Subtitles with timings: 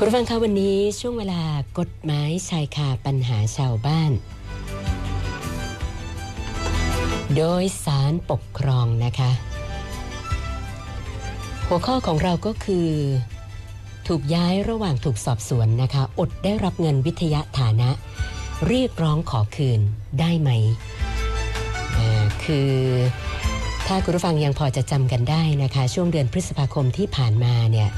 [0.00, 1.40] คุณฟังคะวันนี้ช่วงเวลา
[1.78, 4.10] กฎหมายชายคาปัญหาชาวบ้าน
[7.36, 9.30] โดยสารปกครองนะคะ
[11.66, 12.88] หัวข้อของเราก็คือ
[14.08, 17.90] ถูกย้ายระหว่างถูกสอบสวนนะคะ อดได้รับเงินวิทยาฐานะ
[18.66, 19.80] เรียกร้องขอคืน
[20.20, 20.50] ได้ไหม
[22.44, 22.72] คือ
[23.86, 27.90] ถ้าคุณผู้ฟังยังพอจะจำกันได้นะคะ ช่วงเดือนพฤษภาคมที่ผ่านมาเนี่ย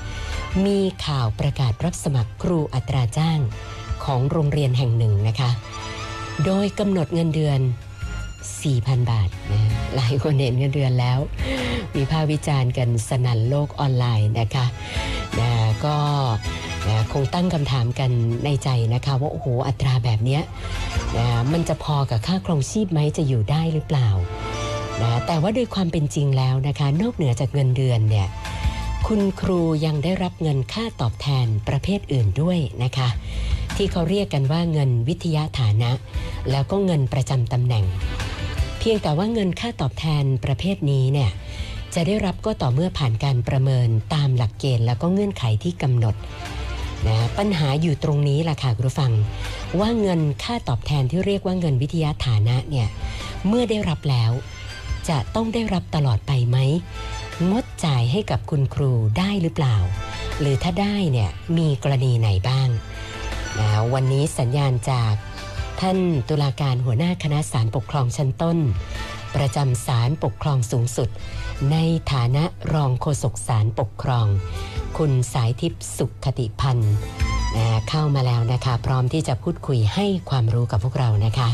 [0.67, 3.41] มีข่าวประกาศรับสมัครครูอัตราจ้าง
[4.05, 5.51] ของโรงเรียนแห่งหนึ่งนะคะ
[6.45, 7.61] โดยกำหนดเงินเดือน
[8.35, 9.61] 4,000 บาทนะ
[9.97, 11.19] หลายคนเห็นเงินเดือนแล้ว
[11.95, 14.67] มีภาพวิจารณ์กันสนั่นโลกออนไลน์นะคะ
[15.41, 15.51] นะ
[15.85, 15.97] ก็
[16.89, 18.11] นะคงตั้งคำถามกัน
[18.45, 20.41] ในใจนะคะ ว่า โอ้โห อัตราแบบนี้
[21.17, 24.09] นะมันจะพอกับค่าครองชีพไหมจะอยู่ได้หรือเปล่า
[25.03, 28.29] นะแต่ว่าโดยความเป็นจริงแล้วนะคะ นอกเหนือจากเงินเดือนเนี่ย
[29.07, 33.09] คุณครูยังได้รับเงินค่าตอบแทนประเภทอื่นด้วยนะคะ
[33.77, 35.91] ที่เขาเรียกกันว่าเงินวิทยาฐานะ
[36.51, 37.85] แล้วก็เงินประจำตำแหน่ง
[38.79, 41.31] เพียงแต่ว่าเงินค่าตอบแทนประเภทนี้เนี่ย
[41.95, 46.15] จะได้รับก็ต่อเมื่อผ่านการประเมินตามหลักเกณฑ์แล้วก็เงื่อนไขที่กำหนด
[47.07, 49.13] นะปัญหาอยู่ตรงนี้ล่ะค่ะคุณผู้ฟัง
[49.81, 52.89] ว่าเงินค่าตอบแทนที่เรียกว่าเงินวิทยาฐานะเนี่ย
[53.47, 54.31] เมื่อได้รับแล้ว
[55.09, 56.59] จะต้องได้รับตลอดไปไหม
[57.51, 59.77] งดจ่ายให้กับคุณครูได้หรือเปล่า
[60.41, 62.69] หรือถ้าได้เนี่ยมีกรณีไหนบ้าง
[63.59, 65.15] นะวันนี้สัญญาณจาก
[65.81, 68.59] ท่านตุลาการหัวหน้าคณะศาลปกครองชั้นต้น
[69.37, 71.09] ประจำศาลปกครองสูงสุด
[71.73, 71.77] ใน
[72.13, 72.45] ฐานะ
[72.75, 74.27] รองโฆษกศาลปกครอง
[74.99, 76.95] คุณสายทิพย์สุขคติพันธ์
[77.89, 81.49] เข้ามาแล้วนะคะ พร้อมที่จะพูดคุยให้ความรู้กับพวกเรานะคะ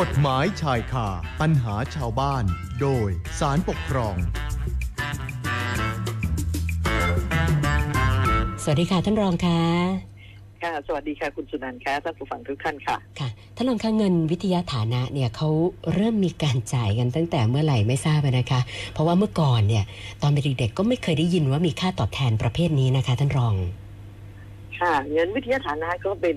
[0.00, 1.08] กฎหมายชายคา
[1.40, 2.44] ปัญหาชาวบ้าน
[2.80, 3.08] โดย
[3.40, 4.16] สารปกครอง
[8.62, 9.60] สวัสดีค่ะท่านรองค่ะ
[10.62, 15.48] ค่ะสวัสดีค่ะคุณสุนันท์ค่ะท่านผู้ฟังทุกท่านค่ะค่ะท่านรองคะเงินวิทยาฐานะเนี่ยเขา
[15.94, 18.60] เริ่มมีการจ่ายกันตั้งแต่เมื่อไหร่ไม่ทราบนะคะ
[18.92, 19.84] เพราะว่าเมื่อก่อนเนี่ย
[20.22, 23.54] ตอนเป็นเด็กๆก็ไม่เคยได้ยินว่ามีค่าตอบแทนประเภทนี้นะคะ ท่านรอง
[24.82, 26.36] ค่ะเงินวิทยาฐานะก็เป็น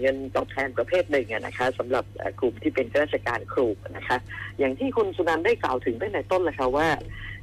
[0.00, 2.04] เงินตอบแทนประเภทหนึ่งนะคะสำหรับ
[2.40, 3.66] กลุ่มที่เป็นข้าราชการครู
[3.96, 4.16] นะคะ
[4.58, 6.88] อย่างที่คุณสุนันได้กล่าวถึงตั้งแต่ต้นเลยค่ะว่า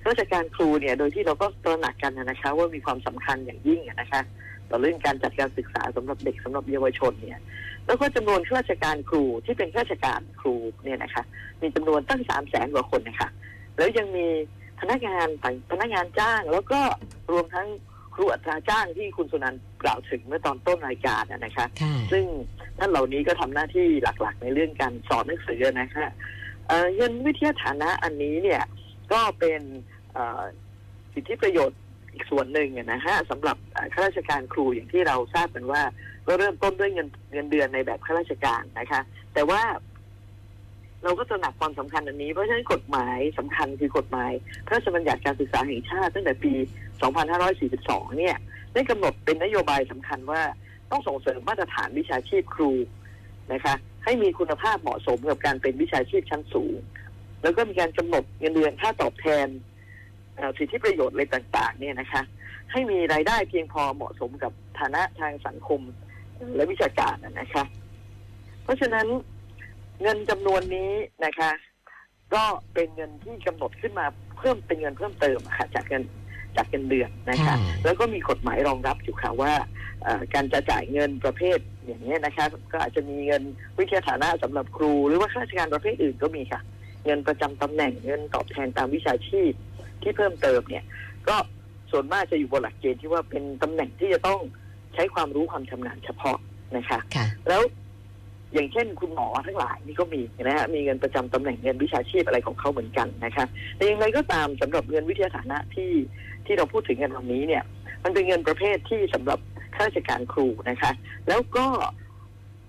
[0.02, 4.22] ข้าราชการครูเนี่ยโดยที่เราก็ตระหนักกันนะคะ ว่ามีความสำคัญอย่างยิ่งนะคะ
[4.70, 7.42] ต่อเรื่องการจัดการศึกษาสำหรับเด็กสำหรับเยาวชนเนี่ย
[7.86, 11.24] แล้วก็จำนวนข้าราชการครูที่เป็นข้าราชการครูเนี่ยนะคะ
[11.62, 13.30] มีจำนวนตั้งสามแสนกว่าคนนะคะ
[13.78, 14.28] แล้วยังมี
[14.80, 15.28] พนักงาน
[15.72, 16.80] พนักงานจ้างแล้วก็
[17.32, 17.68] รวมทั้ง
[18.14, 21.66] ครูอัตราจ้างที่คุณสุนันกล่าวถึงเมื่อตอนต้นรายการนะคะ
[22.12, 22.26] ซึ่ง
[22.78, 26.08] ท่านเหล่านี้ก็ทำหน้าที่หลักๆ ในเรื่องการสอนหนังสือนะคะ
[26.96, 28.64] เงินวิทยาฐานะอันนี้เนี่ย
[29.14, 29.62] ก็เป็น
[31.14, 31.80] สิทธิประโยชน์
[32.14, 33.58] อีกส่วนหนึ่งนะฮะสำหรับ
[33.94, 35.82] ข้าราชการครูอย่างที่เราทราบกันว่า
[36.28, 39.02] ก็เริ่มต้นด้วยเงินเงินเดือนในแบบข้าราชการนะคะ
[39.34, 39.62] แต่ว่า
[41.04, 44.32] เราก็ตระหนักความสำคัญอันนี้ เพราะฉะนั้นกฎหมายสำคัญคือกฎหมาย
[44.66, 46.54] พระราชบัญญัติการศึกษาแห่งชาติตั้งแต่ปี
[47.36, 48.36] 2542 เนี่ย
[48.74, 50.42] ได้กำหนดเป็นนโยบายสำคัญว่า
[50.92, 52.72] ต้องส่งเสริมมาตรฐานวิชาชีพครู
[53.54, 56.76] นะคะ ให้มีคุณภาพเหมาะสมกับการเป็นวิชาชีพชั้นสูง
[57.44, 59.48] แล้วก็มีการกำหนดเงินเดือนค่าตอบแทน
[60.58, 62.22] สิทธิประโยชน์อะไรต่าง ๆ เนี่ยนะคะ
[62.72, 65.82] ให้มีรายได้เพียงพอเหมาะสมกับฐานะทางสังคม
[66.56, 67.64] และวิชาการนะคะ
[68.64, 69.08] เพราะฉะนั้น
[70.04, 70.92] เงินจำนวนนี้
[71.26, 71.52] นะคะ
[72.34, 72.44] ก็
[72.74, 74.06] เป็นเงินที่กำหนดขึ้นมา
[74.38, 76.04] เพิ่มเป็นเงินเพิ่มเติมค่ะจากเงิน
[76.56, 77.56] จากเงินเดือนนะคะ
[77.86, 79.54] แล้วก็มีกฎหมายรองรับอยู่ค่ะว่า
[80.34, 83.44] การจะจ่ายเงินประเภทอย่างนี้นะคะ ก็อาจจะมีเงิน
[83.80, 86.62] วิทยาฐานะสำหรับครู หรือว่าข้าราชการประเภทอื่นก็มีค่ะ
[87.06, 89.52] เงินประจำตำแหน่งเงินตอบแทนตามวิชาชีพ
[90.02, 90.84] ที่เพิ่มเติมเนี่ย
[91.28, 91.36] ก็
[91.92, 94.40] ส่วนมากจะอยู่บนหลักเกณฑ์ที่ว่าเป็นตำแหน่งที่จะต้อง
[94.94, 96.38] ใช้ความรู้ความชำนาญเฉพาะ
[96.78, 97.00] นะคะ
[97.50, 97.62] แล้ว
[98.54, 103.46] อย่างเช่นคุณหมอทั้งหลายนี่ก็มีนะฮะมีเงินประจำตำแหน่งเงินวิชาชีพอะไรของเขาเหมือนกันนะคะ
[103.76, 105.92] แต่อย่างไรก็ตามสำหรับเงินวิทยาฐานะที่
[106.46, 107.64] ที่เราพูดถึงกันวันนี้เนี่ย
[108.04, 109.40] มันเป็นเงินประเภทที่สำหรับ
[109.76, 110.92] ข้าราชการครูนะคะ
[111.28, 111.66] แล้วก็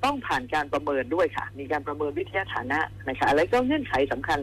[0.05, 4.39] ต้องผ่านการประเมินด้วยค่ะ มีการประเมินวิทยาฐานะนะคะแล้วก็เงื่อนไขสำคัญ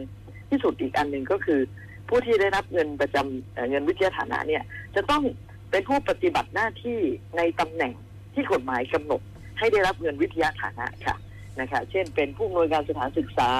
[0.50, 1.60] ที่สุดอีกอันหนึ่งก็คือ
[2.08, 4.62] ผู้ที่ได้รับเงินประจำเงินวิทยาฐานะเนี่ย
[4.94, 5.22] จะต้อง
[5.70, 6.98] เป็นผู้ปฏิบัติหน้าที่
[7.36, 7.92] ในตำแหน่ง
[8.34, 9.20] ที่กฎหมายกำหนด
[9.58, 11.16] ให้ได้รับเงินวิทยาฐานะค่ะ
[11.60, 13.50] นะคะเช่นเป็นผู้อำนวยการสถานศึกษา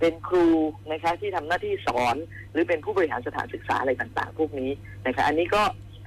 [0.00, 0.46] เป็นครู
[0.92, 2.16] นะคะที่ทำหน้าที่สอน
[2.52, 4.70] หรือเป็นผู้บริหารสถานศึกษาอะไรต่างๆ พวกนี้
[5.06, 5.62] นะคะอันนี้ก็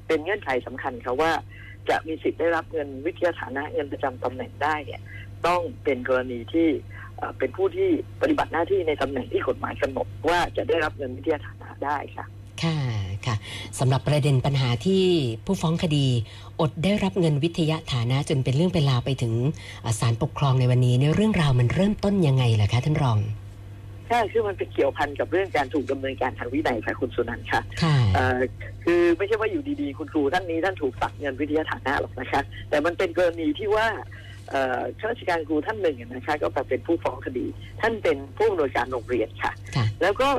[0.08, 1.32] เป็นเงื่อนไขสำคัญค่ะว่า
[1.90, 5.02] จะมีสิทธิ์ได้รับเงินวิทยาฐานะเงินประจำตำแหน่งได้เนี่ย
[5.48, 6.70] ต้องเป็นกรณีที่
[7.18, 7.90] เอ่อเป็นผู้ที่
[8.22, 12.26] ปฏิบัติหน้าที่ในตำแหน่งที่กฎหมายกำหนดว่าจะได้รับเงินวิทยาฐานะได้ค่ะ
[12.64, 12.78] ค่ะ
[13.28, 13.36] ค่ะ
[13.80, 15.04] สำหรับประเด็นปัญหาที่
[15.46, 16.06] ผู้ฟ้องคดี
[16.60, 19.34] อดได้รับเงินวิทยาฐานะจนเป็นเรื่องเป็นราวไปถึง
[19.86, 23.20] อ่าศาลปกครองในวันนี้เนี่ยเรื่องราวมันเริ่มต้นยังไงล่ะคะท่านรอง
[24.10, 28.40] ใช่คือมันเป็นเกี่ยวพันกับเรื่องการถูกดำเนินการทางวินัยค่ะคุณสุนันท์ค่ะค่ะเอ่อ
[28.84, 33.88] คือไม่ใช่ว่าอยู่ดีๆ คุณครูท่านนี้ท่านถูกตัดเงินวิทยาฐานะหรอกนะคะแต่มันเป็นกรณีที่ว่า
[34.50, 37.46] เอ่อข้าราชการครูท่านหนึ่งนะคะ ก็เป็นผู้ฟ้องคดี
[37.82, 40.30] ท่านเป็นผู้อำนวยการโรงเรียนค่ะค่ะแล้วก็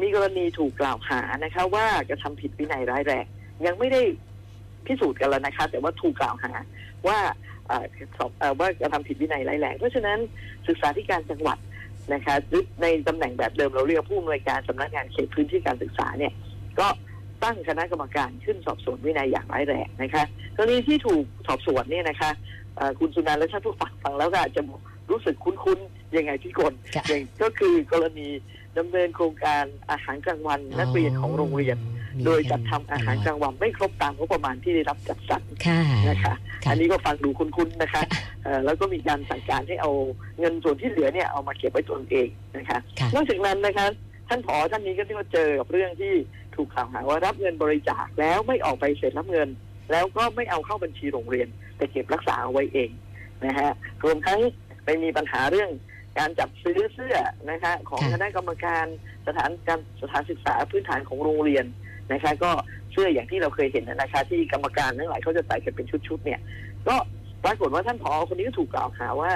[0.00, 3.24] มีกรณีถูกกล่าวหานะคะ ว่ากระทำผิดวินัยร้ายแรง
[3.66, 4.02] ยังไม่ได้
[4.86, 6.52] พิสูจน์กันแล้วนะคะ แต่ว่าถูกกล่าวหา
[7.06, 7.18] ว่า
[7.66, 7.84] เอ่อ
[8.18, 10.18] สอบเอ่อว่ากระทำผิดวินัยร้ายแรงเพราะฉะนั้น
[10.68, 11.58] ศึกษาธิการจังหวัด
[12.14, 16.32] นะคะหรือในตำแหน่งแบบเดิมเราเรียกว่าผู้อำนวยการสำนักงานเขตพื้นที่การศึกษาเนี่ย
[16.78, 16.86] ก็
[17.42, 20.24] ตั้งคณะกรรมการขึ้นสอบสวนวินัยอย่างร้ายแรงนะคะ
[20.56, 22.30] กรณีที่ถูกสอบสวนเนี่ยนะคะ
[22.76, 24.62] เอ่อคุณสุนันท์และท่านผู้ฟังฟังแล้วก็อาจจะ
[25.10, 28.28] รู้สึกคุ้นๆยังไงที่คนค่ะอย่างก็คือกรณี
[28.78, 31.78] ดำเนินโครงการอาหารกลางวันนักเรียนของโรงเรียน
[32.16, 36.34] มีโดยจัดทำอาหารกลางวันไม่ครบตามงบประมาณที่ได้รับจัดสรรค่ะนะคะ
[36.64, 38.02] ค่ะอันนี้ก็ฟังดูคุ้นๆนะคะ
[38.42, 39.90] เอ่อแล้วก็มีการสั่งการให้เอา
[40.38, 43.86] เงินส่วนที่เหลือเนี่ยเอามาเก็บไว้ตนเองนะคะค่ะนอกจากนั้นนะคะ
[44.28, 46.14] ท่านผอท่านนี้ก็ที่มาเจอกับเรื่องที่
[46.54, 49.48] ถูกกล่าวหาว่ารับเงินบริจาคแล้วไม่ออกไปเสร็จรับเงิน
[49.92, 52.90] แล้วก็ไม่เอาเข้าบัญชีโรงเรียน แต่เก็บรักษาเอาไว้เอง
[53.46, 53.70] นะฮะ
[54.04, 54.38] รวมทั้ง
[54.84, 55.70] ไปมีปัญหาเรื่อง
[56.18, 57.16] การจับซื้อเสื้อ
[57.50, 58.86] นะคะของคณะกรรมการ
[59.26, 61.64] สถานการสถานศึกษาพื้นฐานของโรงเรียน
[62.12, 62.50] นะคะ ก็
[62.92, 66.40] เสื้ออย่างที่เราเคยเห็นนะคะ ที่กรรมการทั้งหลายเขาจะใส่กันเป็นชุดๆเนี่ย
[66.88, 66.96] ก็
[67.44, 69.32] ปรากฏว่าท่านผอคนนี้ก็ถูกกล่าวหาว่า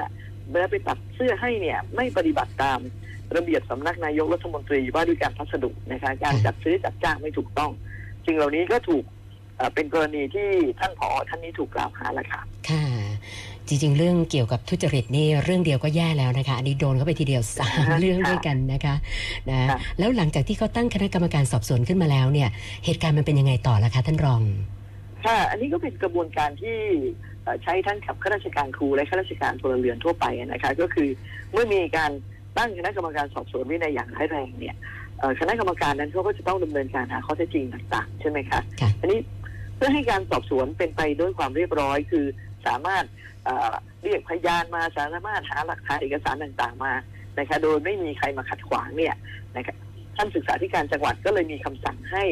[0.50, 2.80] เวลาไปตัดเสื้อให้เนี่ยไม่ปฏิบัติตาม
[3.36, 7.70] ระเบียบสำนักนายกรัฐมนตรีว่าด้วยการพัสดุนะคะการจัดซื้อจัดจ้างไม่ถูกต้อง
[8.26, 9.04] สิ่งเหล่านี้ก็ถูก
[9.75, 12.84] เป็นกรณีที่ท่านผอท่านนี้ถูกกล่าวหาแหละค่ะค่ะ
[13.69, 18.94] จริง ๆ เรื่องเกี่ยวกับทุจริตนี่เรื่องเดียวก็แย่แล้วนะคะ อันนี้โดนเข้าไปทีเดียวสามค่ะเรื่องด้วยกันนะคะ
[19.50, 22.49] นะค่ะแล้วหลังจากที่เขาตั้งคณะกรรมการสอบสวนขึ้นมาแล้วเนี่ย
[22.85, 24.43] เหตุการณ์มันเป็นยังไงต่อล่ะคะท่านรอง
[25.25, 26.76] ค่ะอันนี้ก็เป็นกระบวนการที่
[27.43, 31.09] เอ่อใช้ทั้งกับข้าราชการครูและข้าราชการพลเรือนทั่วไปนะคะ ก็คือ
[31.53, 32.11] เมื่อมีการ
[32.59, 34.76] ตั้งคณะกรรมการสอบสวนวินัยอย่างร้ายแรงเนี่ย
[35.19, 39.21] เอ่อคณะกรรมการนั้นเขาก็จะต้องดำเนินการหาข้อเท็จจริงต่างๆใช่ไหมคะค่ะอันนี้
[39.76, 42.25] เพื่อให้การสอบสวนเป็นไปด้วยความเรียบร้อย คือ
[42.66, 43.05] สามารถ
[44.02, 46.93] เรียกพยานมาสามารถหาหลักฐานเอกสารต่างๆมา
[47.38, 49.14] นะคะโดยไม่มีใครมาขัดขวางเนี่ย
[49.56, 49.75] นะคะ
[50.16, 52.25] ท่านศึกษาธิการจังหวัดก็เลยมีคำสั่งให้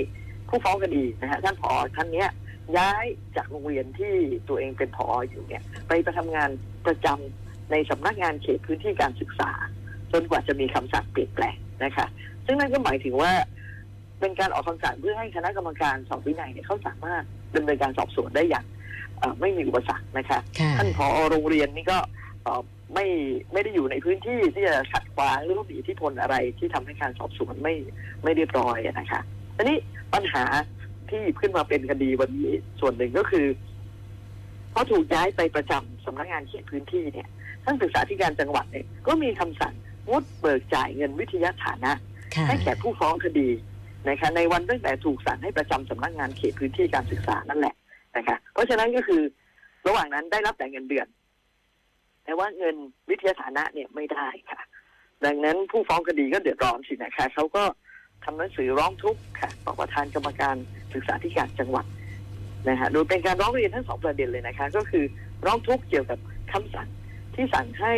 [0.49, 2.29] ผู้ฟ้องคดีนะฮะท่านผอท่านเนี้ย
[2.77, 3.05] ย้าย
[3.37, 4.15] จากโรงเรียนที่
[4.49, 6.51] ตัวเองเป็นผออยู่เนี่ยไปไปทำงาน
[6.87, 9.51] ประจำในสำนักงานเขตพื้นที่การศึกษา
[10.13, 12.07] จนกว่าจะมีคำสั่งเปลี่ยนแปลงนะคะ
[12.47, 13.33] ซึ่งนั่นก็หมายถึงว่า
[14.21, 17.23] เป็นการออกคำสั่งเพื่อให้คณะกรรมการสอบวินัยเนี่ยเขาสามารถ
[17.57, 18.65] ดำเนินการสอบสวนได้อย่าง
[19.41, 21.99] ไม่มีอุปสรรคนะคะค่ะท่านผอโรงเรียนนี่ก็
[22.43, 22.63] เอ่อ
[22.95, 23.07] ไม่
[23.53, 27.75] ไม่ได้อยู่ในพื้นที่ที่จะขัดขวางหรือว่ามีอิทธิพลอะไรที่ทำให้การสอบสวนไม่
[28.23, 29.21] ไม่เรียบร้อยอะนะคะ
[29.57, 29.77] อันนี้
[30.15, 30.45] ปัญหา
[31.11, 33.47] ที่ขึ้นมาเป็นคดีวันนี้ส่วนหนึ่งก็คือ
[34.73, 37.29] พอถูกย้ายไปประจำสำนักงานเขตพื้นที่เนี่ย
[37.65, 39.75] ท่านศึกษาธิการจังหวัดเนี่ยก็มีคำสั่ง
[40.09, 41.93] งดเบิกจ่ายเงินวิทยาฐานะ
[42.35, 43.49] ค่ะให้แก่ผู้ฟ้องคดี
[44.09, 47.75] นะคะในวันตั้งแต่ถูกสั่งให้ประจำสำนักงานเขตพื้นที่การศึกษานั่นแหละ
[48.17, 49.23] นะคะเพราะฉะนั้นก็คือ
[49.87, 51.07] ระหว่างนั้นได้รับแต่เงินเดือน
[52.25, 52.77] แต่ว่าเงิน
[53.11, 54.61] วิทยาฐานะเนี่ยไม่ได้ค่ะ
[55.25, 57.65] ดังนั้นผู้ฟ้องคดีก็เดือดร้อนสินะคะเขาก็
[58.25, 60.57] ทำหนังสือร้องทุกข์ค่ะต่อประธานกรรมการ
[60.95, 61.87] ศึกษาธิการจังหวัด
[62.69, 65.05] นะฮะโดยเป็นการร้องเรียนทั้งสองประเด็นเลยนะคะ ก็คือ
[65.47, 66.19] ร้องทุกข์เกี่ยวกับ
[66.53, 66.89] คำสั่ง
[67.35, 67.95] ที่สั่งให้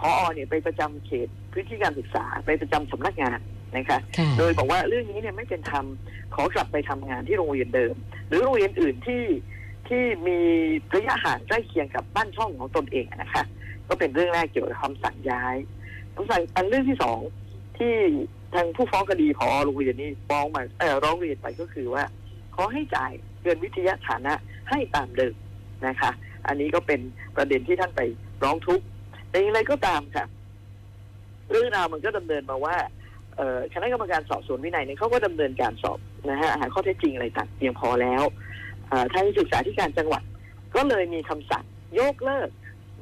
[0.00, 3.38] พอเนี่ยไปประจำเขตพื้นที่การศึกษาไปประจำสำนักงาน
[3.76, 5.84] นะคะค่ะโดยบอกว่าเรื่องนี้เนี่ยไม่เป็นธรรม
[6.34, 7.94] ขอกลับไปทำงานที่โรงเรียนเดิม
[8.28, 9.24] หรือโรงเรียนอื่นที่
[9.88, 10.38] ที่มี
[10.94, 13.44] ระยะห่างใกล้เคียงกับบ้านช่องของตนเองอะนะคะ
[13.88, 15.56] ก็เป็นเรื่องแรกเกี่ยวกับคำสั่งย้าย
[16.14, 17.20] คำสั่งอันเรื่องที่สอง
[17.78, 17.94] ที่
[18.54, 22.04] ทางผู้ฟ้องคดีพอโรงเรียนนี้ฟ้องมาเออร้องเรียนไปก็คือว่า
[22.54, 23.12] ขอให้จ่าย
[23.42, 24.32] เงินวิทยาฐานะ
[24.70, 25.34] ให้ตามเดิม
[25.86, 26.10] นะคะ
[26.46, 27.00] อันนี้ก็เป็น
[27.36, 28.00] ประเด็นที่ท่านไป
[28.44, 28.84] ร้องทุกข์
[29.28, 30.26] แต่อย่างไรก็ตามค่ะ
[31.50, 33.03] เรื่องราวมันก็ดำเนินมาว่าเอ่อ
[33.72, 35.98] คณะกรรมการสอบสวนวินัยเนี่ยเขาก็ดำเนินการสอบ
[36.30, 38.22] นะฮะหาข้อเท็จจริงอะไรต่างเพียงพอแล้ว
[38.88, 40.22] เอ่อทางศึกษาธิการจังหวัด
[40.74, 41.64] ก็เลยมีคำสั่ง
[42.00, 42.50] ยกเลิก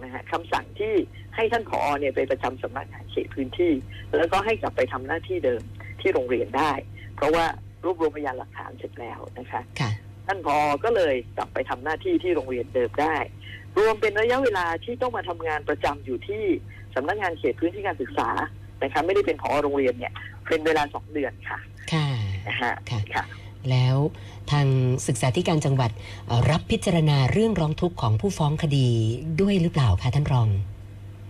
[0.03, 0.95] นะฮะคำสั่งที่
[1.37, 3.73] ให้ท่านผอเนี่ยไปประจำสำนักงานเขตพื้นที่
[4.17, 5.63] แล้วก็ให้กลับไปทำหน้าที่เดิม
[6.01, 6.73] ที่โรงเรียนได้
[7.17, 7.45] เพราะว่า
[7.85, 9.91] รวบรวมพยานหลักฐานเสร็จแล้วนะคะค่ะ
[10.27, 13.17] ท่านพอก็เลยกลับไปทำหน้าที่ที่โรงเรียนเดิมได้
[13.79, 16.45] รวมเป็นระยะเวลาที่ต้องมาทำงานประจำอยู่ที่
[16.95, 18.29] สำนักงานเขตพื้นที่การศึกษา
[18.83, 20.13] นะคะไม่ได้เป็นพอโรงเรียนเนี่ย
[20.49, 21.59] เป็นเวลาสองเดือนค่ะ
[21.93, 22.07] ค่ะ
[22.49, 23.25] นะฮะค่ะค่ะ
[23.71, 23.97] แล้ว
[24.51, 24.67] ทาง
[25.07, 25.91] ศึกษาธิการจังหวัด
[26.27, 28.89] เอ่อรับพิจารณาเรื่องร้องทุกข์ของผู้ฟ้องคดี
[29.41, 30.49] ด้วยหรือเปล่าคะท่านรอง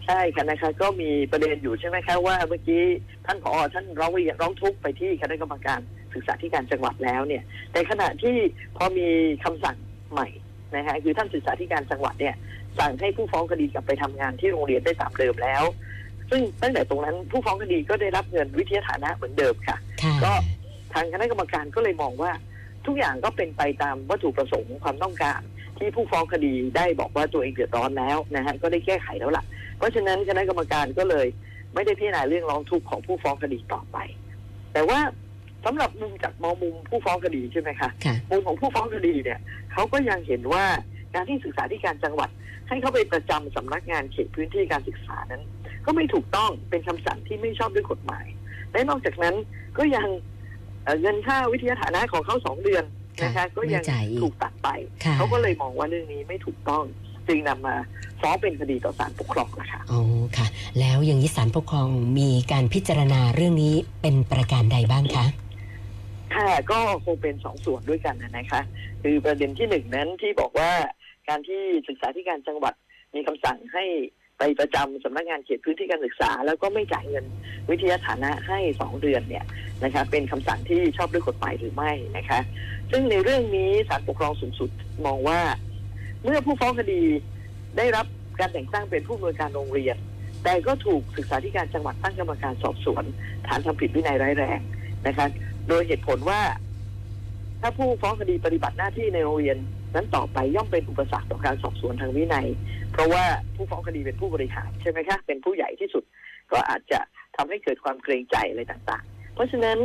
[0.07, 2.83] ใช่ช่ค่ะนะคะก็มีประเด็นอยู่ใช่ไหมคะว่าเมื่อกี้
[3.27, 5.81] ท่านผอท่านร้องเรียนร้องทุกข์ไปที่คณะกรรมการ
[6.15, 7.43] ศึกษาธิการจังหวัดแล้วเนี่ย
[7.75, 8.37] ในขณะที่
[8.77, 9.09] พอมี
[9.45, 9.77] คำสั่ง
[10.13, 10.29] ใหม่
[10.77, 12.35] นะฮะคือท่านศึกษาธิการจังหวัดเนี่ย
[12.79, 15.65] สั่งให้ผู้ฟ้องคดีกลับไปทำงานที่โรงเรียนได้ตามเดิมแล้ว
[16.33, 20.33] ซึ่งตั้งแต่ตรงนั้นผู้ฟ้องคดีก็ได้รับเงินวิทยาฐานะเหมือนเดิมค่ะค่ะ ก็
[20.95, 22.31] ทางคณะกรรมการก็เลยมองว่า
[22.87, 25.41] ทุกอย่างก็เป็นไปตามวัตถุประสงค์ความต้องการ
[25.79, 29.45] ที่ผู้ฟ้องคดีได้บอกว่าตัวเองเดือดร้อนแล้วนะฮะก็ได้แก้ไขแล้วล่ะ
[29.79, 31.27] เพราะฉะนั้นคณะกรรมการก็เลย
[31.75, 33.97] ไม่ได้พิจารณาเรื่องร้องทุกข์ของผู้ฟ้องคดีต่อไป
[34.73, 35.01] แต่ว่า
[35.65, 39.39] สำหรับมุมจากมองมุมผู้ฟ้องคดีใช่ไหมคะค่ะมุมของผู้ฟ้องคดีเนี่ย
[39.73, 40.65] เขาก็ยังเห็นว่า
[41.15, 42.31] การที่ศึกษาธิการจังหวัด
[42.69, 45.43] ให้เขาไปประจำสำนักงานเขตพื้นที่การศึกษานั้น
[45.87, 48.27] ก็ไม่ถูกต้องเป็นคำสั่งที่ไม่ชอบด้วยกฎหมาย
[48.73, 49.35] และนอกจากนั้น
[49.79, 50.07] ก็ยัง
[50.85, 52.85] เอ่อเงินค่าวิทยาฐานะของเขาสองเดือน
[53.23, 54.69] นะคะค่ะก็ยังไม่จ่ายอีกถูกตัดไป
[55.05, 56.85] ค่ะเขาก็เลยมองว่าเรื่องนี้ไม่ถูกต้อง
[57.29, 57.77] จึงนำมา
[58.21, 60.01] ฟ้องเป็นคดีต่อศาลปกครองนะคะอ๋อ
[60.37, 60.47] ค่ะ
[60.81, 65.27] แล้วอย่างนี้ศาลปกครองมีการพิจารณาเรื่องนี้เป็นประการใดบ้างคะ
[66.35, 68.61] ค่ะก็คงเป็นสองส่วนด้วยกันนะคะ
[69.03, 70.71] คือประเด็นที่หนึ่งนั้นที่บอกว่า
[71.29, 72.75] การที่ศึกษาธิการจังหวัด
[73.15, 73.85] มีคำสั่งให้
[74.45, 77.25] ไปประจำสำนักงานเขตพื้นที่การศึกษา แล้วก็ไม่จ่ายเงิน
[77.71, 79.45] วิทยาฐานะให้สองเดือนเนี่ย
[79.85, 82.41] นะคะเป็นคำสั่งที่ชอบด้วยกฎหมายหรือไม่นะคะ
[82.91, 84.71] ซึ่งในเรื่องนี้ศาลปกครองสูงสุด
[85.07, 85.41] มองว่า
[86.23, 87.03] เมื่อผู้ฟ้องคดี
[87.77, 88.07] ได้รับ
[88.41, 89.97] การแต่งตั้งเป็นผู้อำนวยการโรงเรียน
[90.45, 93.05] แต่ก็ถูกศึกษาธิการจังหวัดตั้งกรรมการสอบสวน
[93.47, 94.61] ฐานทำผิดวินัยร้ายแรง
[95.07, 95.27] นะคะ
[95.69, 96.41] โดยเหตุผลว่า
[97.61, 99.57] ถ้าผู้ฟ้องคดีปฏิบัติหน้าที่ในโรงเรียน
[99.95, 102.49] นั้นต่อไปย่อมเป็นอุปสรรคต่อการสอบสวนทางวินัย
[102.93, 106.05] เพราะว่าผู้ฟ้องคดีเป็นผู้บริหารใช่ไหมคะเป็นผู้ใหญ่ที่สุด
[106.53, 107.01] ก็อาจจะ
[107.37, 109.79] ทำให้เกิดความเกรงใจอะไรต่างๆ เพราะฉะนั้น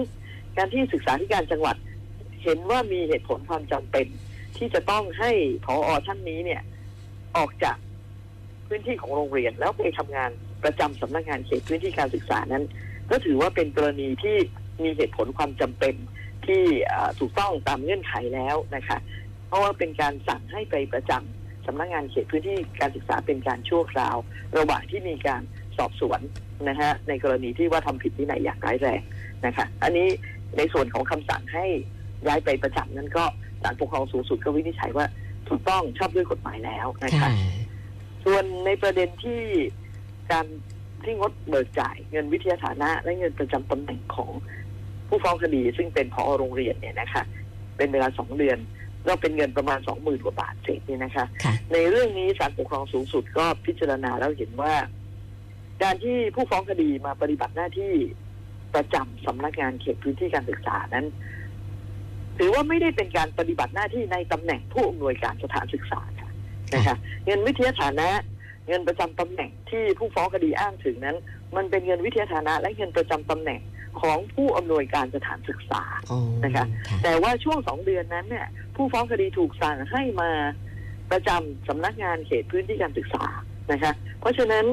[0.58, 1.76] การที่ศึกษาธิการจังหวัด
[2.44, 4.08] เห็นว่ามีเหตุผลความจำเป็น
[4.58, 5.32] ที่จะต้องให้
[5.66, 6.62] ผออท่านนี้เนี่ย
[7.38, 7.78] ออกจาก
[8.68, 10.32] พื้นที่ของโรงเรียน แล้วไปทำงาน
[10.64, 12.64] ประจำสำนักงานเขตพื้นที่การศึกษานั้น
[13.10, 14.38] ก็ถือว่าเป็นกรณีที่
[14.84, 15.96] มีเหตุผลความจำเป็น
[16.46, 16.64] ที่
[17.20, 18.98] ถูกต้องตามเงื่อนไขแล้วนะคะ
[19.48, 24.16] เพราะว่าเป็นการสั่งให้ไปประจำสำนักงานเขตพื้นที่การศึกษาเป็นการชั่วคราว
[24.58, 25.42] ระหว่างที่มีการ
[25.78, 26.20] สอบสวน
[26.70, 29.02] นะฮะในกรณีที่ว่าทำผิดวินัยอย่างร้ายแรง
[29.46, 30.08] นะคะอันนี้
[30.58, 31.66] ในส่วนของคำสั่งให้
[32.28, 33.26] ย้ายไปประจำนั้นก็
[33.62, 35.06] ศาลปกครองสูงสุดก็วินิจฉัยว่า
[35.50, 37.32] ถูกต้องชอบด้วยกฎหมายแล้วนะคะค่ะ
[38.26, 39.42] ส่วนในประเด็นที่
[40.32, 40.46] การ
[41.04, 44.32] ที่งดเบิกจ่ายเงินวิทยาฐานะ และเงินประจำตำแหน่งของ
[45.08, 47.24] ผู้ฟ้องคดี ซึ่งเป็นพอโรงเรียนเนี่ยนะคะ
[47.78, 48.58] เป็นเวลาสองเดือน
[49.08, 54.74] ก็เป็นเงินประมาณสองหมื่นกว่าบาทเศษเนี่ยนะคะค่ะในเรื่องนี้ศาลปกครองสูงสุดก็พิจารณาแล้วเห็นว่า
[55.84, 57.94] การที่ผู้ฟ้องคดีมาปฏิบัติหน้าที่
[58.76, 61.06] ประจำสำนักงานเขตพื้นที่การศึกษานั้น
[62.38, 66.30] ถือว่าไม่ได้เป็นการปฏิบัติหน้าที่ในตำแหน่งผู้อำนวยการสถานศึกษาค่ะ
[66.74, 66.96] นะคะ
[67.26, 68.10] เงินวิทยาฐานะ
[68.68, 71.18] เงินประจำตำแหน่งที่ผู้ฟ้องคดีอ้างถึงนั้น
[71.56, 73.62] มันเป็นเงินวิทยาฐานะ และเงินประจำตำแหน่ง
[74.02, 80.32] ของผู้อำนวยการสถานศึกษาอ๋อนะคะค่ะแต่ว่าช่วงสองเดือนนั้นเนี่ยผู้ฟ้องคดีถูกสั่งให้มา
[81.12, 83.26] ประจำสำนักงานเขตพื้นที่การศึกษา
[83.72, 84.66] นะคะเพราะฉะนั้น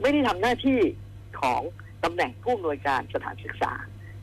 [0.00, 0.80] ไม่ได้ทำหน้าที่
[1.40, 1.60] ของ
[2.04, 3.72] ตำแหน่งผู้อำนวยการสถานศึกษา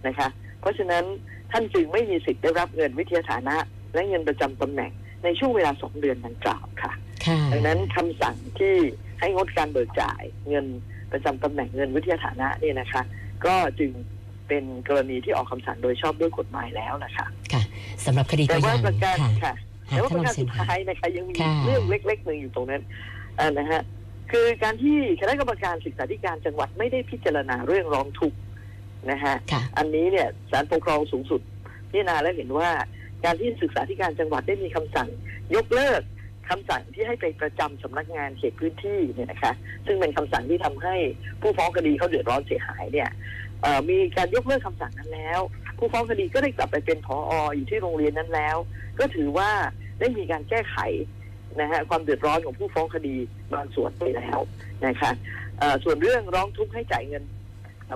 [0.08, 0.28] นะคะ
[0.62, 1.04] เพราะฉะนั้น
[1.52, 3.56] ท่านจึงไม่มีสิทธิ์ได้รับเงินวิทยาฐานะ
[3.94, 4.92] และเงินประจำตำแหน่ง
[5.24, 6.94] ในช่วงเวลาสองเดือนดังกล่าวค่ะ
[7.26, 8.76] ค่ะดังนั้นคำสั่งที่
[9.20, 10.66] ให้งดการเบิกจ่ายเงิน
[11.12, 13.02] ประจำตำแหน่งเงินวิทยาฐานะเนี่ยนะคะ
[13.46, 13.92] ก็จึง
[14.48, 17.62] เป็นกรณีที่ออกคำสั่งโดยชอบด้วยกฎหมายแล้วนะคะค่ะ
[18.06, 19.54] สำหรับคดีแต่ตัวอว่าย่างประการค่ะค่ะ
[19.92, 22.82] หาแต่ว่าปท่านระลอกางรเชิสุญดค่ะท้ายนะคะยังมีค่ะเรื่องเล็กๆหนึ่งอยู่ตรงนั้น
[23.40, 23.82] อ่านะฮะ
[24.32, 28.38] คือการที่คณะกรรมการศึกษาธิการจังหวัดไม่ได้พิจารณาเรื่องร้องทุกข์
[29.12, 31.42] นะฮะค่ะอันนี้เนี่ยศาลปกครองสูงสุด
[31.90, 32.70] พิจารณาแล้วเห็นว่า
[33.26, 35.10] การที่ศึกษาธิการจังหวัดได้มีคำสั่ง
[35.56, 36.02] ยกเลิก
[36.50, 39.54] คำสั่งที่ให้ไปประจำสำนักงานเขตพื้นที่เนี่ยนะคะ
[39.86, 40.96] ซึ่งเป็นคำสั่งที่ทำให้
[41.42, 43.10] ผู้ฟ้องคดีเขาเดือดร้อนเสียหายเนี่ย
[43.55, 43.55] เอ่อ
[43.90, 45.40] มีการยกเลิกคำสั่งนั้นแล้ว
[45.78, 48.58] ผู้ฟ้องคดีก็ได้กลับไปเป็นผออยู่ที่โรงเรียนนั้นแล้ว
[49.00, 49.50] ก็ถือว่า
[50.00, 50.78] ได้มีการแก้ไข
[51.62, 53.16] นะฮะความเดือดร้อนของผู้ฟ้องคดี
[53.54, 54.40] บางส่วนไปแล้ว
[54.86, 55.12] นะคะ
[55.84, 57.24] ส่วนเรื่องร้องทุกข์ให้จ่ายเงิน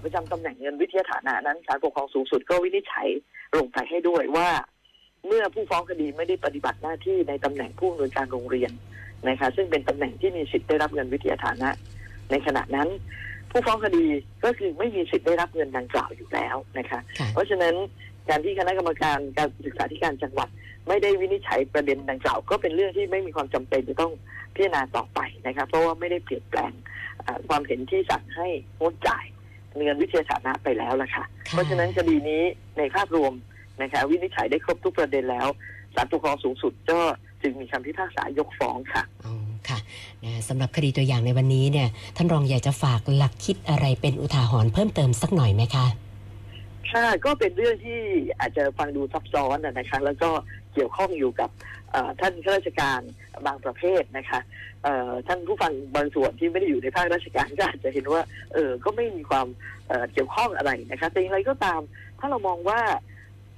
[0.03, 3.07] ประจำตำแหน่งเงินวิทยาฐานะนั้นศาลปกครองสูงสุดก็วินิจฉัย
[3.57, 4.49] ลงไปให้ด้วยว่า
[5.27, 8.71] เมื่อผู้ฟ้องคดีไม่ได้ปฏิบัติหน้าที่ในตำแหน่งผู้อำนวยการโรงเรียน
[9.27, 11.69] นะคะ ซึ่งเป็นตำแหน่งที่มีสิทธิ์ได้รับเงินวิทยาฐานะ
[12.31, 12.89] ในขณะนั้น
[13.51, 14.05] ผู้ฟ้องคดี
[14.43, 17.75] ก็คือไม่มีสิทธิ์ได้รับเงินดังกล่าวอยู่แล้วนะคะค่ะเพราะฉะนั้น
[18.29, 20.49] การที่คณะกรรมการการศึกษาธิการจังหวัด
[20.87, 24.11] ไม่ได้วินิจฉัยประเด็นดังกล่าว ก็เป็นเรื่องที่ไม่มีความจำเป็นจะต้อง
[24.53, 26.71] พิจารณาต่อไปนะคะเพราะว่าไม่ได้เปลี่ยนแปลง
[27.21, 28.47] เอ่อความเห็นที่สั่งให้
[28.81, 29.25] งดจ่าย
[29.75, 32.43] เงินวิทยาฐานะไปแล้วล่ะค่ะ เพราะฉะนั้นคดีนี้
[32.77, 33.33] ในภาพรวม
[33.81, 35.47] นะคะวินิจฉัยได้ครบทุกประเด็นแล้ว
[35.95, 36.99] ศาลปกครองสูงสุดก็
[37.41, 39.79] จึงมีคำพิพากษายกฟ้องค่ะอ๋อ ค่ะ
[40.23, 45.85] นะสำหรับคดีตัวอย่างในวันนี้เนี่ยท่านรองอยากจะฝากหลักคิดอะไรเป็นอุทาหรณ์เพิ่มเติมสักหน่อยไหมคะ
[46.91, 47.99] ค่ะก็เป็นเรื่องที่
[48.39, 50.29] อาจจะฟังดูซับซ้อนนะคะ แล้วก็
[50.73, 51.49] เกี่ยวข้องอยู่กับ
[52.19, 53.01] ท่านข้าราชการ
[53.45, 54.39] บางประเภทนะคะ
[55.27, 58.21] ท่านผู้ฟังบางส่วนที่ไม่ได้อยู่ในภาคราชการก็อาจจะเห็นว่า
[58.53, 59.47] เออก็ไม่มีความ
[59.87, 61.81] เเกี่ยวข้องอะไรนะคะแต่อย่างไรก็ตาม
[62.19, 62.81] ถ้าเรามองว่า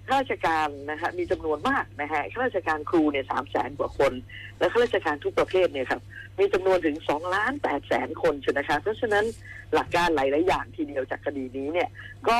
[0.08, 4.14] ข้าราชการนะคะมีจำนวนมากนะฮะข้าราชการครูเนี่ยสามแสนกว่าคน
[4.60, 6.02] และข้าราชการทุกประเภทเนี่ยครับ
[6.40, 9.26] มีจำนวนถึงสองล้านแปดแสนคนใช่ไหมคะเพราะฉะนั้น
[9.74, 11.90] หลักการหลายๆอย่างทีเดียวจากคดีนี้เนี่ย
[12.28, 12.38] ก็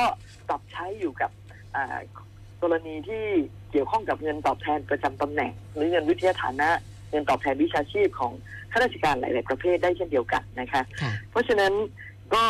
[0.48, 1.30] ปรับใช้อยู่กับ
[1.76, 1.98] อ่า
[2.62, 3.24] กรณีที่
[3.70, 6.68] เกี่ยวข้องกับเงินตอบแทนประจำตำแหน่ง หรือเงินวิทยาฐานะ
[7.10, 8.32] เงินตอบแทนวิชาชีพของ
[8.72, 11.72] ข้าราชการหลาย ๆ ประเภทได้เช่นเดียวกันนะคะค่ะเพราะฉะนั้น
[12.34, 12.44] ก็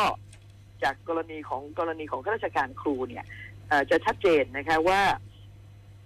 [0.83, 3.52] จากกรณีของกรณีของข้าราชการครูเนี่ยเอ่อ
[3.91, 5.01] จะชัดเจนนะคะว่า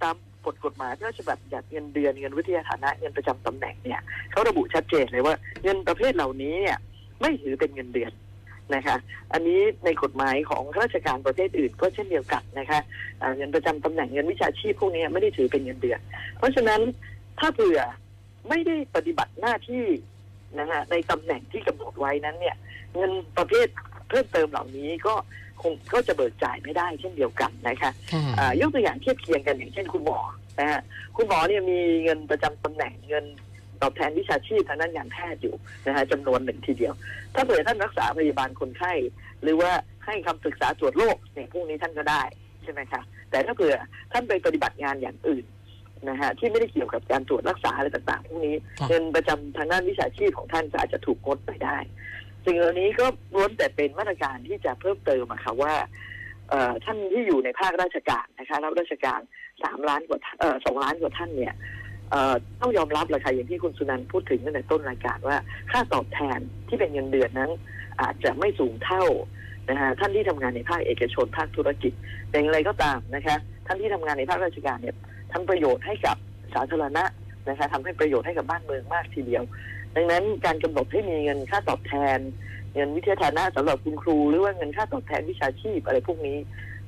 [0.02, 6.78] ตามกฎกฎหมายที่ราชบัญญัติเงินเดือนเงินวิทยาฐานะเงินประจำตำแหน่งเนี่ยเขาระบุชัดเจนเลยว่าเงินประเภทเหล่านี้เนี่ย
[7.20, 8.12] ไม่ถือเป็นเงินเดือน
[8.74, 8.96] นะคะ
[9.32, 12.80] อันนี้ในกฎหมายของข้าราชการประเภทอื่นก็เช่นเดียวกันนะคะ
[13.36, 16.00] เงินประจำตำแหน่งเงินวิชาชีพพวกนี้ไม่ได้ถือเป็นเงินเดือน
[16.38, 16.80] เพราะฉะนั้น
[17.38, 17.80] ถ้าเผื่อ
[18.48, 19.86] ไม่ได้ปฏิบัติหน้าที่
[20.58, 22.56] นะฮะในตำแหน่งที่กำหนดไว้นั้นเนี่ย
[22.94, 23.66] เงินประเภท
[24.08, 25.14] เพิ่มเติมเหล่านี้ก็
[25.62, 30.18] คงก็จะเบิกจ่ายไม่ได้เช่นเดียวกันนะคะค่ะอ่ายกตัวอย่างเทียบเคียงกันอย่างเช่นคุณหมอ
[30.60, 30.80] นะฮะ
[31.16, 33.24] คุณหมอเนี่ยมีเงินประจำตำแหน่งเงิน
[33.82, 35.54] ตอบแทนวิชาชีพทางด้านการแพทย์อยู่
[35.86, 36.94] นะฮะจำนวนหนึ่งทีเดียว
[37.34, 38.92] ถ้าเผื่อท่านรักษาพยาบาลคนไข้
[39.42, 39.70] หรือว่า
[40.06, 42.22] ให้คำปรึกษาตรวจโรคเนี่ยพวกนี้ท่านก็ได้
[42.62, 43.76] ใช่ไหมคะแต่ถ้าเผื่อ
[44.12, 45.44] ท่านไปปฏิบัติงานอย่างอื่น
[46.08, 51.76] นะฮะที่ไม่ได้เกี่ยวกับการตรวจรักษาอะไรต่างๆ พวกนี้ค่ะเงินประจำทางด้านวิชาชีพของท่านก็อาจจะถูกงดไปได้
[52.46, 55.74] สิ่งเหล่านี้ก็ล้วนแต่เป็นมาตรการที่จะเพิ่มเติมอะค่ะว่า
[56.84, 59.20] ท่านที่อยู่ในภาคราชการนะคะรับราชการ
[59.62, 60.18] สามล้านกว่า
[60.66, 61.54] สองล้านกว่าท่านเนี่ย
[62.60, 65.36] ต้องยอมรับเลยค่ะอย่างที่คุณสุนันท์พูดถึงตั้งแต่ต้นรายการว่า
[65.70, 66.38] ค่าตอบแทน
[66.68, 67.50] ที่เป็นเงินเดือนนั้น
[68.00, 69.04] อาจจะไม่สูงเท่า
[69.70, 71.92] นะฮะท่านที่ทำงานในภาคเอกชนภาคธุรกิจ
[72.28, 73.36] แต่อย่างไรก็ตามนะคะ
[73.66, 74.96] ท่านที่ทำงานในภาคราชการเนี่ย
[75.32, 76.16] ทำประโยชน์ให้กับ
[76.54, 77.04] สาธารณะ
[77.48, 79.44] นะคะทำให้ประโยชน์ให้กับบ้านเมืองมากทีเดียว
[79.96, 82.18] ดังนั้นการกำหนดให้มีเงินค่าตอบแทน
[82.74, 86.38] เงินวิทยาฐานะสำหรับคุณครู หรือว่าเงินค่าตอบแทนวิชาชีพอะไรพวกนี้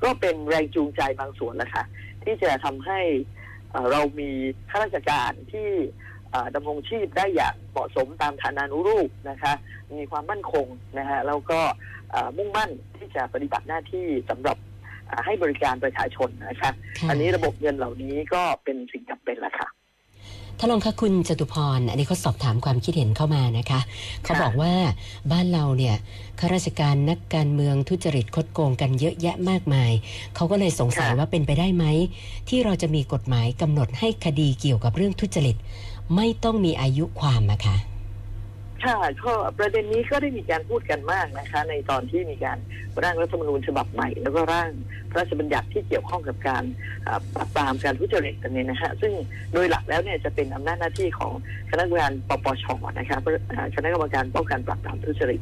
[0.02, 1.84] ก็เป็นแรงจูงใจบางส่วนแหละค่ะ
[2.24, 3.00] ที่จะทำให้
[3.70, 4.30] เอ่อเรามี
[4.70, 5.68] ข้าราชการที่
[6.30, 9.52] เอ่อดำรงชีพได้อย่างเหมาะสมตามฐานานุรูปนะคะ
[9.98, 10.66] มีความมั่นคง
[10.98, 11.60] นะฮะแล้วก็
[12.10, 14.56] เอ่อมุ่งมั่นที่จะปฏิบัติหน้าที่สำหรับ
[15.06, 19.68] เอ่อให้บริการประชาชนนะคะค่ะอันนี้ระบบเงินเหล่านี้ก็เป็นสิ่งจำเป็นแหละค่ะ
[20.60, 23.80] ท่านรองคะคุณจตุพร อันนี้เขาสอบถามความคิดเห็นเข้ามานะคะ
[24.24, 24.72] เขาบอกว่า
[25.32, 25.96] บ้านเราเนี่ย
[26.38, 29.92] ข้าราชการนักการเมืองทุจริตคดโกงกันเยอะแยะมากมาย
[30.34, 31.84] เขาก็เลยสงสัยค่ะว่าเป็นไปได้ไหม
[32.48, 35.56] ที่เราจะมีกฎหมายกำหนดให้คดีเกี่ยวกับเรื่องทุจริต
[36.16, 37.76] ไม่ต้องมีอายุความอะค่ะ
[38.84, 42.58] ค่ะก็ประเด็นนี้ก็ได้มีการพูดกันมากนะคะ ในตอนที่มีการ
[43.02, 44.70] ร่างรัฐธรรมนูญฉบับใหม่ แล้วก็ร่าง
[45.10, 46.64] พระราชบัญญัติที่เกี่ยวข้องกับการ
[47.34, 49.12] ปราบปรามการทุจริตกันเนี่ยนะฮะซึ่ง
[49.52, 51.32] โดยหลักแล้วเนี่ยจะเป็นอำนาจหน้าที่ของ
[51.70, 52.64] คณะกรรมการปปช
[52.98, 53.18] นะคะ
[53.76, 55.40] คณะกรรมการป้องกันปราบปรามทุจริต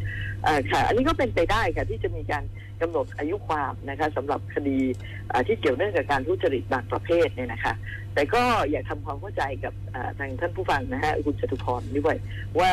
[0.71, 2.45] ค่ะ อันนี้ก็เป็นไปได้ค่ะที่จะมีการ
[2.81, 4.79] กำหนดอายุความนะคะสำหรับคดี
[5.47, 7.75] ที่เกี่ยวเนื่องกับการทุจริตบางประเภทเนี่ยนะคะ
[8.15, 9.75] แต่ก็อยากทำความเข้าใจกับ
[10.19, 12.17] ทางท่านผู้ฟังนะฮะคุณจตุพรด้วย
[12.61, 12.71] ว่า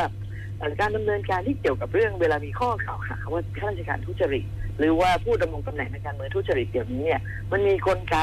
[0.79, 4.43] การดำเนินการที่เกี่ยวกับเรื่องเวลามีข้อกล่าวหาว่าข้าราชการทุจริต
[4.79, 8.17] หรือว่าผู้ดำรงตำแหน่งในการเมืองทุจริตเดี๋ยวนี้เนี่ยมันมีกลไก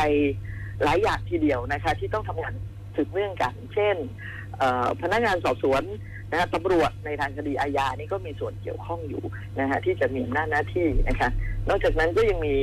[0.85, 2.55] หลายอย่างทีเดียวนะคะ ที่ต้องทำงาน
[2.97, 3.97] สืบเนื่องกัน เช่น
[5.03, 5.83] พนักงานสอบสวน
[6.31, 9.23] นะฮะตำรวจในทางคดีอาญานี่ก็มีส่วนเกี่ยวข้องอยู่
[9.61, 11.29] นะฮะที่จะมีอำนาจหน้าที่นะคะ
[11.69, 12.55] นอกจากนั้นก็ยังมี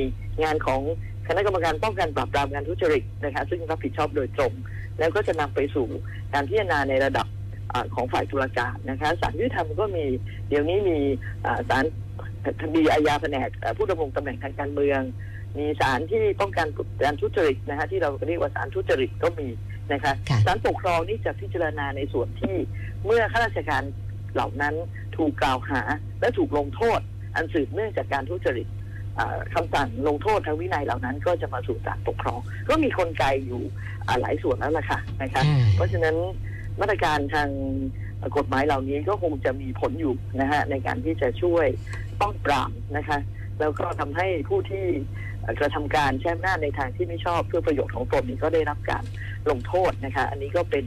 [0.42, 0.80] งานของ
[1.28, 4.52] คณะกรรมการป้องกันปราบปรามการทุจริตนะคะซึ่งรับผิดชอบโดยตรง
[4.98, 5.86] แล้วก็จะนำไปสู่
[6.34, 7.26] การพิจารณาในระดับ
[7.94, 10.04] ของฝ่ายตุลาการนะคะศาลยุติธรรมก็มี
[10.48, 10.98] เดี๋ยวนี้มี
[11.46, 11.84] อ่าศาล
[12.62, 15.00] คดีอาญาแผนกอ่าผู้ดำรงตำแหน่งทางการเมือง
[15.58, 16.66] มีศาลที่ป้องกัน
[17.04, 19.48] การทุจริตนะคะที่เราเรียกว่าศาลทุจริตก็มี
[19.92, 22.56] นะคะค่ะศาลปกครองนี่จะพิจารณาในส่วนที่
[23.04, 23.82] เมื่อข้าราชการ
[24.34, 24.74] เหล่านั้น
[25.16, 25.80] ถูกกล่าวหา
[26.20, 27.00] และถูกลงโทษ
[27.34, 28.68] อันสืบเนื่องจากการทุจริต
[29.18, 33.62] อ่าคำสั่งลงโทษทางวินัยเหล่านั้น ก็จะมาสู่ศาลปกครอง ก็มีกลไกอยู่
[34.06, 35.42] อ่าหลายส่วนแล้วล่ะค่ะนะคะ
[35.74, 36.16] เพราะฉะนั้น
[36.80, 37.48] มาตรการทาง
[38.36, 41.66] กฎหมายเหล่านี้ก็คงจะมีผลอยู่นะฮะในการที่จะช่วย
[42.20, 43.18] ป้องปรามนะคะ
[43.60, 44.86] แล้วก็ทำให้ผู้ที่
[45.60, 49.04] กระทำการใช้อำนาจในทางที่ไม่ชอบเพื่อประโยชน์ของตนนี้ก็ได้รับการ
[49.50, 50.84] ลงโทษนะคะ อันนี้ก็เป็น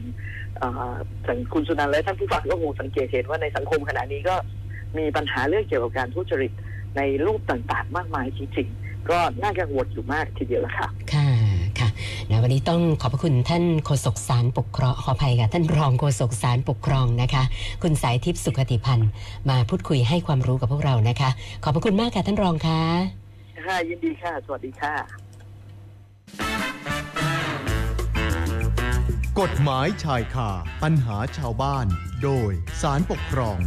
[1.28, 4.36] สังคุณสุนันและท่านผู้ฟังก็คงสังเกตเห็นว่าในสังคมขณะนี้ก็
[4.98, 6.52] มีปัญหาเรื่องเกี่ยวกับการทุจริต
[6.96, 11.21] ในรูปต่างๆ มากมายจริงๆก็น่ากังวลอยู่มากทีเดียวละค่ะค่ะ
[12.32, 17.42] นะวันนี้ต้องขอบพระคุณท่านโฆษกสารปกครองขออภัยค่ะท่านรองโฆษกสารปกครองนะคะ
[17.82, 19.10] คุณสายทิพย์สุขติพันธ์
[19.48, 21.30] มาพูดคุยให้ความรู้กับพวกเรานะคะ
[21.64, 22.80] ขอบพระคุณมากค่ะท่านรองคะ
[23.66, 24.94] ค่ะยินดีค่ะ สวัสดีค่ะ
[29.40, 30.50] กฎหมายชายคา
[30.82, 31.86] ปัญหาชาวบ้าน
[32.22, 32.50] โดย
[32.82, 33.58] สารปกครอง